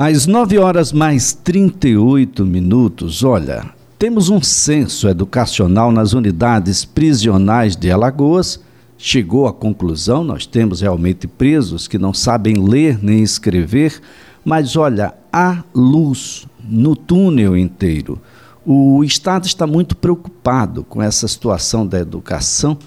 [0.00, 7.90] Às 9 horas mais 38 minutos, olha, temos um censo educacional nas unidades prisionais de
[7.90, 8.60] Alagoas.
[8.96, 14.00] Chegou à conclusão, nós temos realmente presos que não sabem ler nem escrever,
[14.44, 18.20] mas olha, há luz no túnel inteiro.
[18.64, 22.78] O Estado está muito preocupado com essa situação da educação,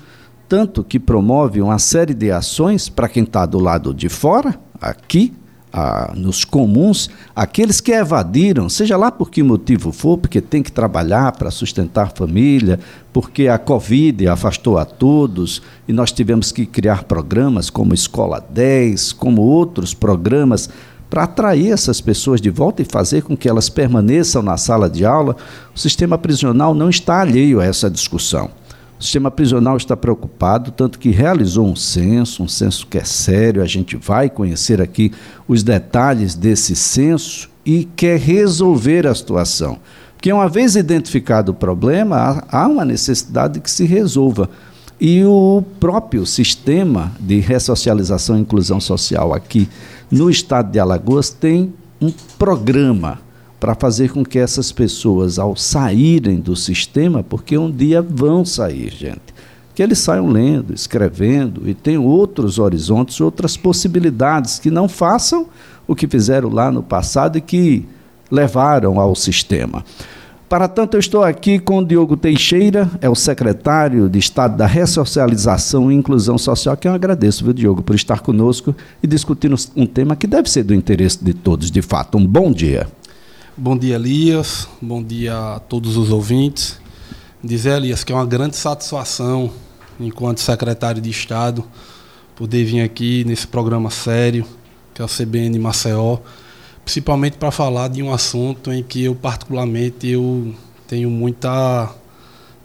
[0.48, 5.34] tanto que promove uma série de ações para quem está do lado de fora, aqui,
[5.73, 10.71] ah, nos comuns, aqueles que evadiram, seja lá por que motivo for, porque tem que
[10.71, 12.79] trabalhar para sustentar a família,
[13.13, 19.13] porque a Covid afastou a todos e nós tivemos que criar programas como Escola 10,
[19.13, 20.69] como outros programas
[21.10, 25.05] para atrair essas pessoas de volta e fazer com que elas permaneçam na sala de
[25.05, 25.35] aula.
[25.75, 28.49] O sistema prisional não está alheio a essa discussão.
[29.01, 33.64] O sistema prisional está preocupado, tanto que realizou um censo, um censo que é sério,
[33.64, 35.11] a gente vai conhecer aqui
[35.47, 39.80] os detalhes desse censo e quer resolver a situação.
[40.14, 44.47] Porque uma vez identificado o problema, há uma necessidade de que se resolva.
[44.99, 49.67] E o próprio sistema de ressocialização e inclusão social aqui
[50.11, 53.17] no estado de Alagoas tem um programa
[53.61, 58.89] para fazer com que essas pessoas, ao saírem do sistema, porque um dia vão sair,
[58.89, 59.21] gente,
[59.75, 65.45] que eles saiam lendo, escrevendo e tenham outros horizontes, outras possibilidades, que não façam
[65.87, 67.85] o que fizeram lá no passado e que
[68.31, 69.85] levaram ao sistema.
[70.49, 74.65] Para tanto, eu estou aqui com o Diogo Teixeira, é o secretário de Estado da
[74.65, 79.85] Ressocialização e Inclusão Social, que eu agradeço, viu, Diogo, por estar conosco e discutindo um
[79.85, 82.17] tema que deve ser do interesse de todos, de fato.
[82.17, 82.87] Um bom dia.
[83.57, 84.66] Bom dia, Elias.
[84.81, 86.80] Bom dia a todos os ouvintes.
[87.44, 89.52] Dizer, Elias, que é uma grande satisfação,
[89.99, 91.61] enquanto secretário de Estado,
[92.33, 94.45] poder vir aqui nesse programa sério,
[94.94, 96.19] que é o CBN Maceió,
[96.85, 100.55] principalmente para falar de um assunto em que eu, particularmente, eu
[100.88, 101.94] tenho, muita,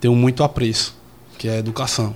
[0.01, 0.95] tenho muito apreço,
[1.37, 2.15] que é a educação.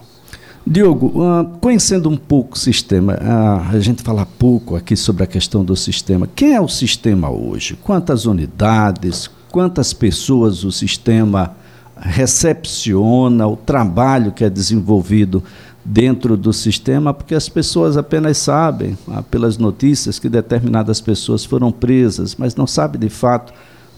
[0.66, 5.26] Diogo, uh, conhecendo um pouco o sistema, uh, a gente fala pouco aqui sobre a
[5.26, 6.28] questão do sistema.
[6.34, 7.78] Quem é o sistema hoje?
[7.82, 9.30] Quantas unidades?
[9.50, 11.56] Quantas pessoas o sistema
[11.96, 13.46] recepciona?
[13.46, 15.42] O trabalho que é desenvolvido
[15.82, 17.14] dentro do sistema?
[17.14, 22.66] Porque as pessoas apenas sabem, uh, pelas notícias, que determinadas pessoas foram presas, mas não
[22.66, 23.50] sabem de fato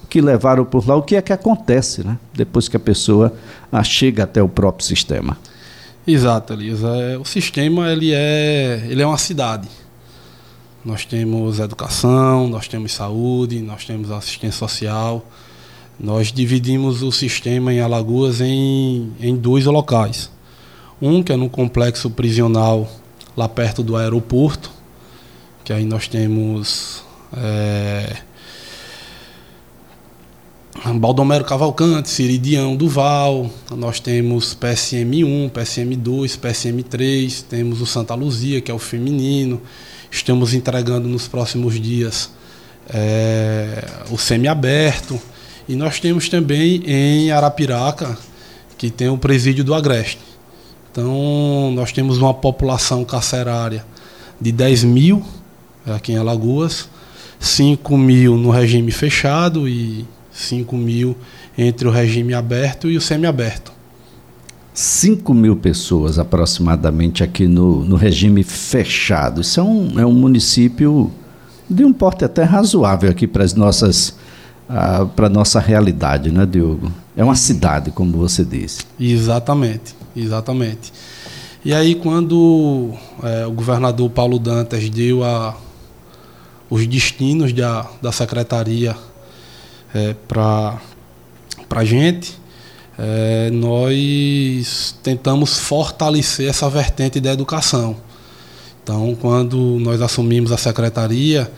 [0.05, 2.17] o que levaram por lá, o que é que acontece né?
[2.33, 3.35] depois que a pessoa
[3.83, 5.37] chega até o próprio sistema.
[6.07, 6.89] Exato, Elisa.
[6.89, 9.69] É, o sistema ele é, ele é uma cidade.
[10.85, 15.25] Nós temos educação, nós temos saúde, nós temos assistência social.
[16.01, 20.29] Nós dividimos o sistema em Alagoas em, em dois locais.
[21.01, 22.91] Um que é no complexo prisional
[23.37, 24.71] lá perto do aeroporto,
[25.65, 27.05] que aí nós temos
[27.37, 28.17] é,
[30.99, 38.75] Baldomero Cavalcante, Ciridião Duval, nós temos PSM1, PSM2, PSM3, temos o Santa Luzia, que é
[38.75, 39.61] o feminino,
[40.11, 42.31] estamos entregando nos próximos dias
[42.89, 45.21] é, o semiaberto,
[45.69, 48.19] e nós temos também em Arapiraca,
[48.77, 50.21] que tem o presídio do Agreste.
[50.91, 53.85] Então, nós temos uma população carcerária
[54.41, 55.25] de 10 mil
[55.87, 56.89] aqui em Alagoas,
[57.39, 61.17] 5 mil no regime fechado e 5 mil
[61.57, 63.73] entre o regime aberto e o semiaberto.
[64.75, 69.43] 5 mil pessoas aproximadamente aqui no, no regime fechado.
[69.43, 71.11] Isso é um, é um município
[71.69, 74.17] de um porte até razoável aqui para as nossas
[74.69, 76.91] uh, para a nossa realidade, né, Diogo?
[77.15, 78.81] É uma cidade, como você disse.
[78.99, 80.93] Exatamente, exatamente.
[81.65, 82.93] E aí, quando
[83.23, 85.55] é, o governador Paulo Dantas deu a,
[86.69, 88.97] os destinos da, da secretaria
[89.95, 90.81] é, para
[91.71, 92.39] a gente,
[92.99, 97.97] é, nós tentamos fortalecer essa vertente da educação.
[98.83, 101.51] Então, quando nós assumimos a secretaria,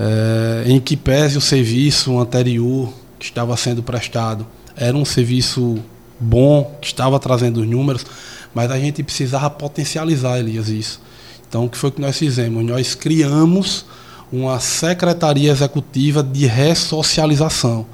[0.00, 5.78] é, em que pese o serviço anterior que estava sendo prestado era um serviço
[6.18, 8.06] bom, que estava trazendo os números,
[8.54, 11.00] mas a gente precisava potencializar, Elias, isso.
[11.48, 12.64] Então, o que foi que nós fizemos?
[12.64, 13.84] Nós criamos
[14.32, 17.86] uma secretaria executiva de ressocialização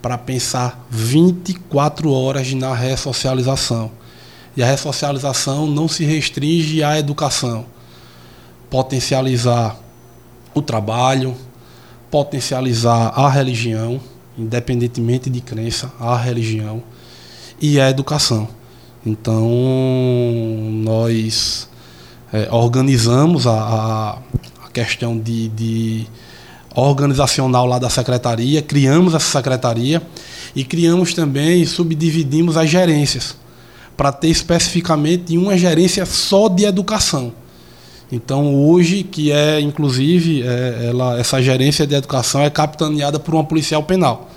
[0.00, 3.90] para pensar 24 horas na ressocialização.
[4.56, 7.66] E a ressocialização não se restringe à educação.
[8.70, 9.76] Potencializar
[10.54, 11.34] o trabalho,
[12.10, 14.00] potencializar a religião,
[14.38, 16.82] independentemente de crença, a religião
[17.60, 18.48] e a educação.
[19.04, 19.48] Então,
[20.84, 21.68] nós
[22.32, 24.18] é, organizamos a, a,
[24.72, 26.06] questão de, de
[26.74, 30.02] organizacional lá da secretaria, criamos essa secretaria
[30.54, 33.36] e criamos também, subdividimos as gerências,
[33.96, 37.32] para ter especificamente uma gerência só de educação.
[38.10, 43.44] Então, hoje, que é, inclusive, é, ela, essa gerência de educação é capitaneada por uma
[43.44, 44.30] policial penal.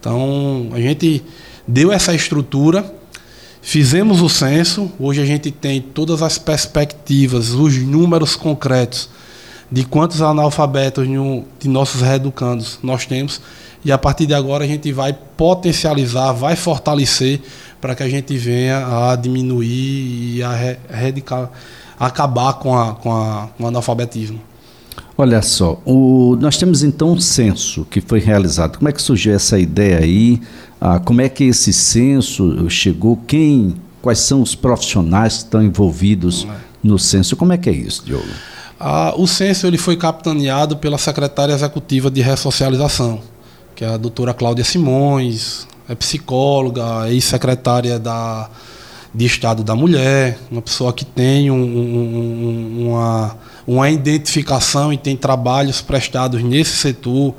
[0.00, 1.22] Então, a gente
[1.68, 2.84] deu essa estrutura,
[3.60, 9.10] fizemos o censo, hoje a gente tem todas as perspectivas, os números concretos
[9.70, 13.40] de quantos analfabetos de nossos reeducandos nós temos,
[13.84, 17.40] e a partir de agora a gente vai potencializar, vai fortalecer
[17.80, 21.52] para que a gente venha a diminuir e a radical
[21.98, 24.40] acabar com, a, com, a, com o analfabetismo.
[25.16, 28.78] Olha só, o, nós temos então um censo que foi realizado.
[28.78, 30.40] Como é que surgiu essa ideia aí?
[30.80, 33.16] Ah, como é que esse censo chegou?
[33.26, 36.46] Quem, quais são os profissionais que estão envolvidos
[36.82, 37.36] no censo?
[37.36, 38.26] Como é que é isso, Diogo?
[38.86, 43.18] Ah, o censo ele foi capitaneado pela secretária executiva de ressocialização,
[43.74, 48.50] que é a doutora Cláudia Simões, é psicóloga, ex-secretária da
[49.14, 53.36] de Estado da Mulher, uma pessoa que tem um, um, uma,
[53.66, 57.34] uma identificação e tem trabalhos prestados nesse setor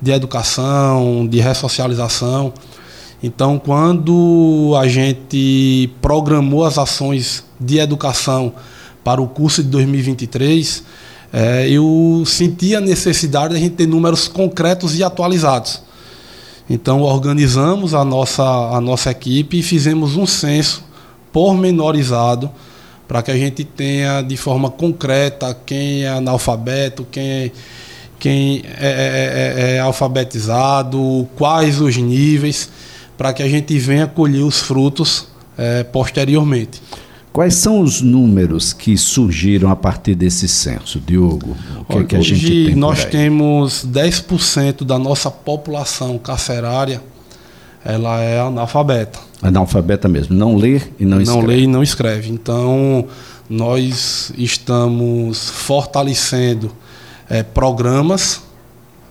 [0.00, 2.52] de educação, de ressocialização.
[3.20, 8.52] Então, quando a gente programou as ações de educação
[9.04, 10.82] para o curso de 2023,
[11.32, 15.82] é, eu senti a necessidade de a gente ter números concretos e atualizados.
[16.68, 20.82] Então, organizamos a nossa, a nossa equipe e fizemos um censo
[21.30, 22.50] pormenorizado
[23.06, 27.50] para que a gente tenha de forma concreta quem é analfabeto, quem é,
[28.18, 32.70] quem é, é, é, é alfabetizado, quais os níveis,
[33.18, 35.26] para que a gente venha colher os frutos
[35.58, 36.80] é, posteriormente.
[37.34, 41.56] Quais são os números que surgiram a partir desse censo, Diogo?
[41.80, 47.02] O que, Olha, é que a gente tem nós temos 10% da nossa população carcerária
[47.84, 49.18] ela é analfabeta.
[49.42, 51.40] Analfabeta mesmo, não lê e não, escreve.
[51.40, 52.30] Não lê e não escreve.
[52.30, 53.06] Então,
[53.50, 56.70] nós estamos fortalecendo
[57.28, 58.42] é, programas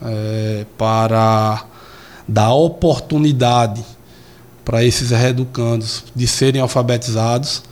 [0.02, 1.66] é, para
[2.26, 3.84] dar oportunidade
[4.66, 7.64] para esses reeducandos de serem alfabetizados,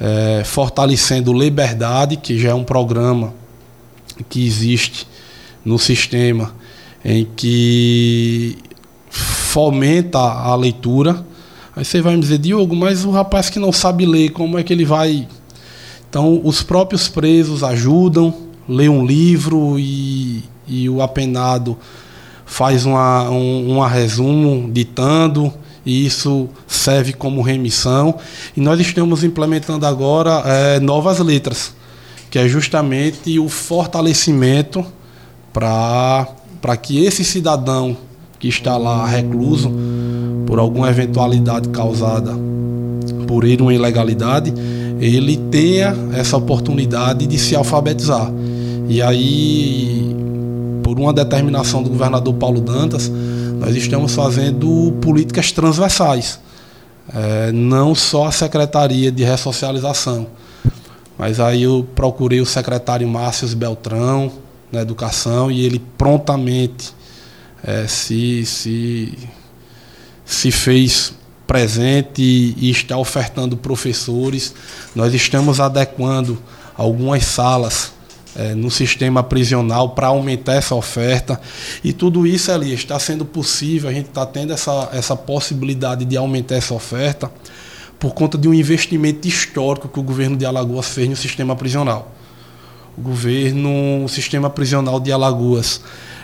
[0.00, 3.34] é, fortalecendo Liberdade, que já é um programa
[4.28, 5.06] que existe
[5.64, 6.54] no sistema
[7.04, 8.58] em que
[9.08, 11.24] fomenta a leitura.
[11.74, 14.62] Aí você vai me dizer, Diogo, mas o rapaz que não sabe ler, como é
[14.62, 15.28] que ele vai.
[16.08, 18.34] Então, os próprios presos ajudam,
[18.68, 21.76] lê um livro e, e o apenado
[22.44, 25.52] faz uma, um resumo ditando,
[25.86, 28.16] e isso serve como remissão.
[28.56, 31.72] E nós estamos implementando agora é, novas letras,
[32.28, 34.84] que é justamente o fortalecimento
[35.52, 36.26] para
[36.82, 37.96] que esse cidadão
[38.38, 39.72] que está lá recluso
[40.44, 42.34] por alguma eventualidade causada
[43.26, 44.52] por ele uma ilegalidade,
[45.00, 48.32] ele tenha essa oportunidade de se alfabetizar.
[48.88, 50.14] E aí,
[50.82, 53.10] por uma determinação do governador Paulo Dantas,
[53.66, 56.38] nós estamos fazendo políticas transversais.
[57.12, 60.28] É, não só a Secretaria de Ressocialização.
[61.18, 64.30] Mas aí eu procurei o secretário Márcio Beltrão,
[64.70, 66.94] na Educação, e ele prontamente
[67.60, 69.18] é, se, se,
[70.24, 71.12] se fez
[71.44, 74.54] presente e está ofertando professores.
[74.94, 76.40] Nós estamos adequando
[76.76, 77.95] algumas salas
[78.36, 81.40] é, no sistema prisional para aumentar essa oferta.
[81.82, 86.16] E tudo isso ali está sendo possível, a gente está tendo essa, essa possibilidade de
[86.16, 87.30] aumentar essa oferta
[87.98, 92.12] por conta de um investimento histórico que o governo de Alagoas fez no sistema prisional.
[92.96, 95.80] O governo, o sistema prisional de Alagoas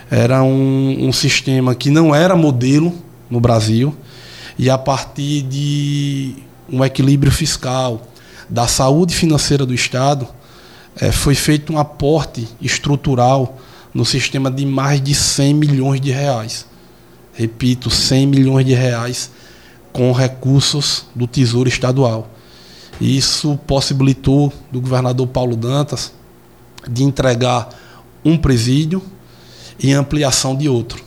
[0.09, 2.93] era um, um sistema que não era modelo
[3.29, 3.95] no Brasil,
[4.57, 6.35] e a partir de
[6.71, 8.01] um equilíbrio fiscal,
[8.49, 10.27] da saúde financeira do Estado,
[10.99, 13.57] é, foi feito um aporte estrutural
[13.93, 16.65] no sistema de mais de 100 milhões de reais.
[17.33, 19.31] Repito, 100 milhões de reais
[19.91, 22.27] com recursos do Tesouro Estadual.
[22.99, 26.13] Isso possibilitou do governador Paulo Dantas
[26.87, 27.69] de entregar
[28.23, 29.01] um presídio
[29.79, 31.03] e ampliação de outro.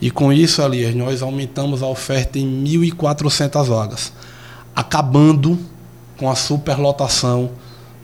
[0.00, 4.12] E com isso, Elias, nós aumentamos a oferta em 1.400 vagas,
[4.74, 5.58] acabando
[6.16, 7.52] com a superlotação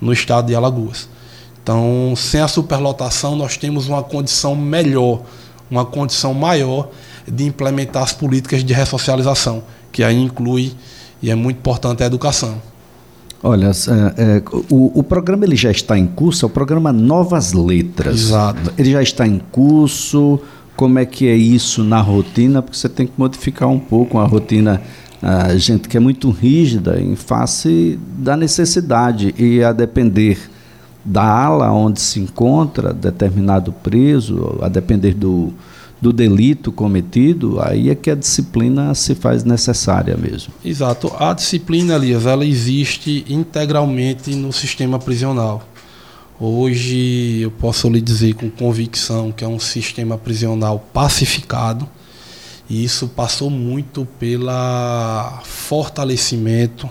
[0.00, 1.08] no estado de Alagoas.
[1.62, 5.20] Então, sem a superlotação, nós temos uma condição melhor,
[5.70, 6.88] uma condição maior
[7.26, 9.62] de implementar as políticas de ressocialização,
[9.92, 10.72] que aí inclui,
[11.22, 12.60] e é muito importante, a educação.
[13.42, 17.52] Olha, é, é, o, o, programa ele já está em curso, é o programa Novas
[17.52, 18.20] Letras.
[18.20, 18.72] Exato.
[18.76, 20.40] Ele já está em curso.
[20.74, 22.62] Como é que é isso na rotina?
[22.62, 24.80] Porque você tem que modificar um pouco a rotina.
[25.22, 30.38] A gente que é muito rígida em face da necessidade e a depender
[31.04, 35.52] da ala onde se encontra determinado preso, a depender do,
[36.00, 40.52] do delito cometido, aí é que a disciplina se faz necessária mesmo.
[40.64, 41.12] Exato.
[41.18, 45.66] A disciplina, Elias, ela existe integralmente no sistema prisional.
[46.38, 51.88] Hoje eu posso lhe dizer com convicção que é um sistema prisional pacificado
[52.68, 54.50] e isso passou muito pelo
[55.44, 56.88] fortalecimento,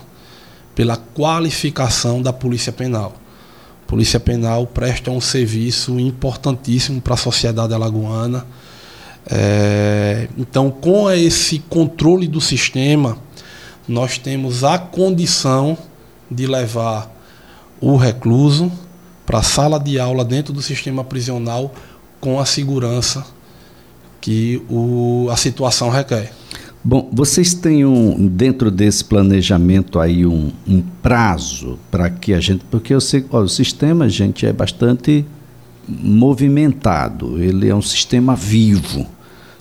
[0.74, 3.14] pela qualificação da polícia penal.
[3.84, 8.46] A polícia penal presta um serviço importantíssimo para a sociedade alagoana
[9.30, 13.18] é, então, com esse controle do sistema,
[13.86, 15.76] nós temos a condição
[16.30, 17.14] de levar
[17.78, 18.72] o recluso
[19.26, 21.74] para a sala de aula dentro do sistema prisional
[22.20, 23.24] com a segurança
[24.20, 26.32] que o, a situação requer.
[26.82, 32.64] Bom, vocês têm um, dentro desse planejamento aí um, um prazo para que a gente,
[32.70, 35.24] porque eu sei, o sistema, gente, é bastante
[35.88, 39.06] movimentado, ele é um sistema vivo.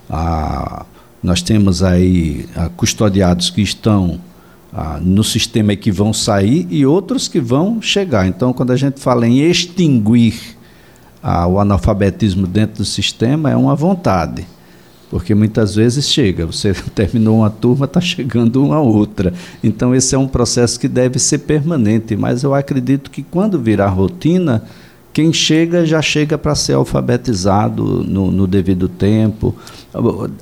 [0.10, 0.86] Ah,
[1.22, 4.22] nós temos aí ah, custodiados que estão
[4.72, 8.28] ah, no sistema que vão sair e outros que vão chegar.
[8.28, 10.57] Então, quando a gente fala em extinguir
[11.30, 14.48] ah, o analfabetismo dentro do sistema, é uma vontade.
[15.10, 19.34] Porque muitas vezes chega, você terminou uma turma, está chegando uma outra.
[19.62, 22.16] Então, esse é um processo que deve ser permanente.
[22.16, 24.64] Mas eu acredito que quando virar rotina,
[25.12, 29.54] quem chega já chega para ser alfabetizado no, no, devido tempo.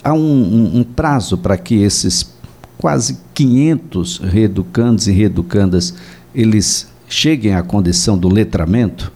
[0.04, 2.32] Há um, um, um prazo para que esses
[2.78, 5.96] quase 500 reeducandos e reeducandas
[6.36, 9.15] eles cheguem à condição do letramento?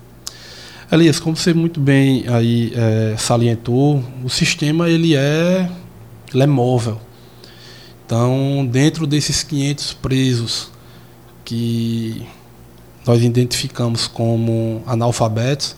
[0.92, 5.70] Elias, como você muito bem aí é, salientou, o sistema ele é,
[6.34, 7.00] ele é móvel.
[8.04, 10.72] Então, dentro desses 500 presos
[11.46, 12.26] que
[13.06, 15.76] nós identificamos como analfabetos,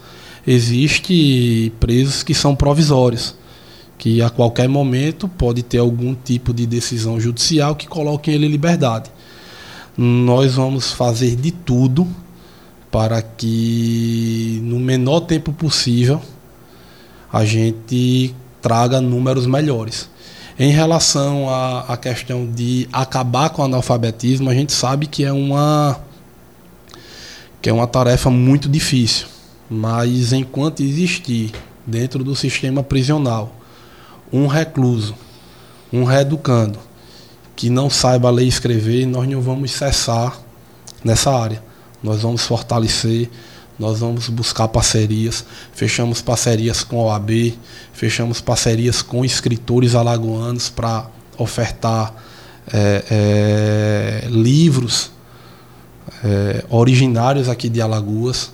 [0.47, 3.35] existe presos que são provisórios,
[3.97, 8.49] que a qualquer momento pode ter algum tipo de decisão judicial que coloque ele em
[8.49, 9.11] liberdade.
[9.97, 12.07] Nós vamos fazer de tudo
[12.91, 16.21] para que no menor tempo possível
[17.31, 20.09] a gente traga números melhores.
[20.59, 25.31] Em relação à, à questão de acabar com o analfabetismo, a gente sabe que é
[25.31, 25.99] uma
[27.61, 29.27] que é uma tarefa muito difícil.
[29.69, 31.51] Mas enquanto existir
[31.87, 33.55] dentro do sistema prisional
[34.33, 35.15] um recluso,
[35.93, 36.79] um reeducando,
[37.55, 40.39] que não saiba ler e escrever, nós não vamos cessar
[41.03, 41.61] nessa área.
[42.03, 43.29] Nós vamos fortalecer,
[43.77, 45.45] nós vamos buscar parcerias.
[45.73, 47.53] Fechamos parcerias com a OAB,
[47.93, 52.13] fechamos parcerias com escritores alagoanos para ofertar
[52.71, 53.03] é,
[54.23, 55.11] é, livros
[56.23, 58.51] é, originários aqui de Alagoas,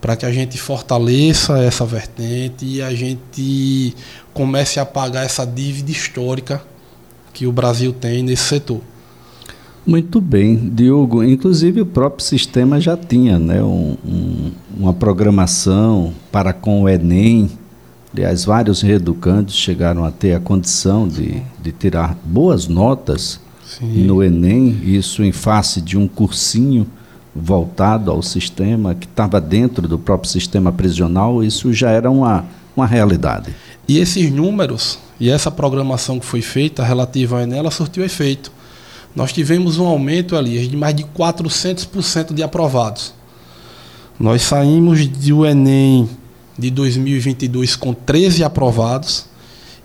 [0.00, 3.94] para que a gente fortaleça essa vertente e a gente
[4.32, 6.62] comece a pagar essa dívida histórica
[7.32, 8.80] que o Brasil tem nesse setor.
[9.84, 11.24] Muito bem, Diogo.
[11.24, 17.50] Inclusive o próprio sistema já tinha né, um, um, uma programação para com o Enem.
[18.14, 24.04] Aliás, vários reeducantes chegaram a ter a condição de, de tirar boas notas Sim.
[24.04, 26.86] no Enem, isso em face de um cursinho
[27.34, 32.44] voltado ao sistema, que estava dentro do próprio sistema prisional, isso já era uma,
[32.76, 33.54] uma realidade.
[33.88, 38.52] E esses números e essa programação que foi feita relativa ao Enem, ela surtiu efeito.
[39.14, 43.12] Nós tivemos um aumento ali de mais de 400% de aprovados.
[44.18, 46.08] Nós saímos do Enem
[46.58, 49.26] de 2022 com 13 aprovados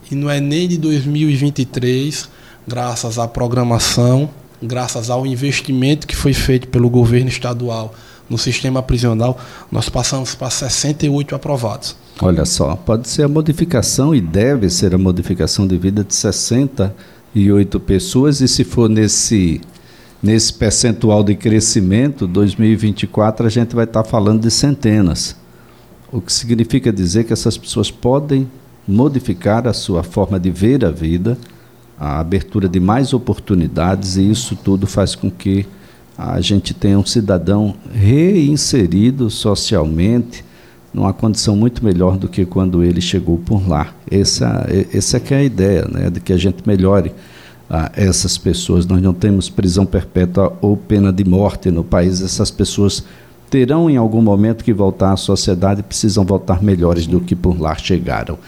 [0.10, 2.30] e no Enem de 2023
[2.68, 4.30] graças à programação,
[4.62, 7.94] graças ao investimento que foi feito pelo governo estadual
[8.30, 9.40] no sistema prisional,
[9.72, 11.96] nós passamos para 68 aprovados.
[12.22, 16.14] Olha só, pode ser a modificação e deve ser a modificação de vida de
[17.38, 19.62] 68 pessoas, e se for nesse,
[20.22, 25.36] nesse percentual de crescimento, 2024 a gente vai estar falando de centenas.
[26.12, 28.50] O que significa dizer que essas pessoas podem
[28.88, 31.38] modificar a sua forma de ver a vida
[32.00, 35.66] a abertura de mais oportunidades e isso tudo faz com que
[36.18, 40.46] a gente tenha um cidadão reinserido socialmente
[40.98, 43.94] numa condição muito melhor do que quando ele chegou por lá.
[44.10, 47.12] Essa, essa é é a ideia, né, de que a gente melhore
[47.70, 48.88] a essas pessoas.
[48.88, 52.22] Nós não temos prisão perpétua ou pena de morte no país.
[52.22, 53.04] Essas pessoas
[53.48, 57.62] terão em algum momento que voltar à sociedade e precisam voltar melhores do que por
[57.62, 58.40] lá chegaram.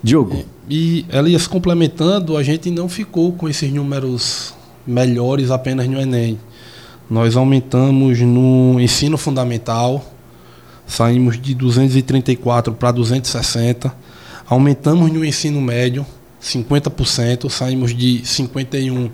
[0.00, 0.44] Diogo.
[0.68, 4.54] E, e Elias, complementando, a gente não ficou com esses números
[4.86, 6.38] melhores apenas no Enem.
[7.10, 10.04] Nós aumentamos no ensino fundamental,
[10.90, 13.94] saímos de 234 para 260,
[14.46, 16.04] aumentamos no ensino médio
[16.42, 19.10] 50%, saímos de 51,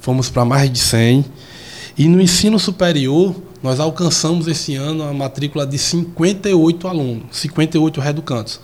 [0.00, 1.24] fomos para mais de 100.
[1.98, 8.58] E no ensino superior, nós alcançamos esse ano a matrícula de 58 alunos, 58 reeducantes,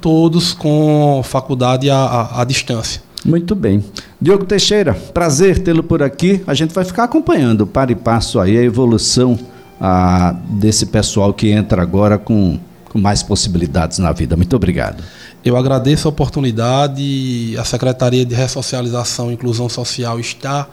[0.00, 3.02] todos com faculdade à, à, à distância.
[3.24, 3.82] Muito bem.
[4.20, 6.42] Diogo Teixeira, prazer tê-lo por aqui.
[6.46, 9.38] A gente vai ficar acompanhando para e passo aí a evolução
[9.80, 12.58] ah, desse pessoal que entra agora com,
[12.90, 14.36] com mais possibilidades na vida.
[14.36, 15.02] Muito obrigado.
[15.44, 17.54] Eu agradeço a oportunidade.
[17.58, 20.66] A Secretaria de Ressocialização e Inclusão Social está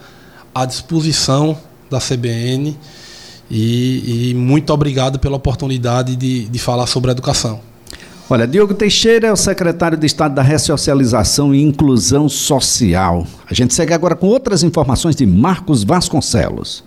[0.54, 1.56] à disposição
[1.90, 2.76] da CBN
[3.50, 7.60] e, e muito obrigado pela oportunidade de, de falar sobre educação.
[8.30, 13.26] Olha, Diogo Teixeira é o secretário de Estado da Ressocialização e Inclusão Social.
[13.46, 16.82] A gente segue agora com outras informações de Marcos Vasconcelos.